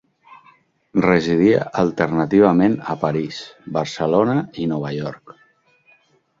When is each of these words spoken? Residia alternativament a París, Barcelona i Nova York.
Residia 1.05 1.59
alternativament 1.83 2.79
a 2.95 2.97
París, 3.05 3.45
Barcelona 3.79 4.41
i 4.65 4.69
Nova 4.75 4.97
York. 4.99 5.39